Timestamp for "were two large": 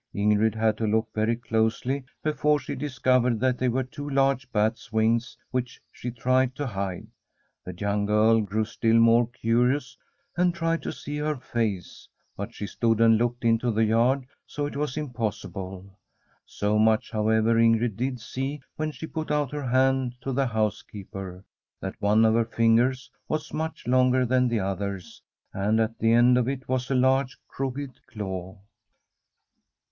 3.69-4.51